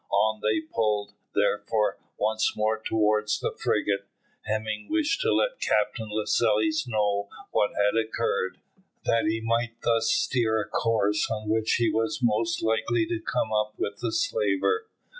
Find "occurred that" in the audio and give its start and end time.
8.03-9.25